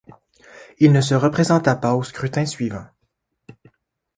[0.79, 2.87] Il ne se représenta pas au scrutin suivant.